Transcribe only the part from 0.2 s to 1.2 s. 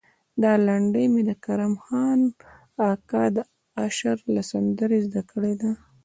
دا لنډۍ